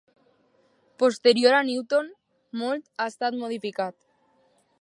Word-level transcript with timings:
Posterior 1.03 1.53
a 1.59 1.61
Newton, 1.69 2.09
molt 2.63 2.89
ha 2.97 3.11
estat 3.15 3.41
modificat. 3.45 3.99